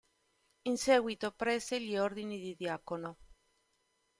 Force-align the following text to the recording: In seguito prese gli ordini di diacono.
In 0.63 0.79
seguito 0.79 1.29
prese 1.31 1.79
gli 1.79 1.95
ordini 1.95 2.39
di 2.39 2.55
diacono. 2.55 3.17